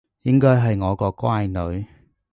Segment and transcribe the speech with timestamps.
[0.23, 1.85] 應該係我個乖女